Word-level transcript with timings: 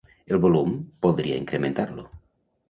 El 0.35 0.39
volum, 0.45 0.71
voldria 1.07 1.37
incrementar-lo. 1.43 2.09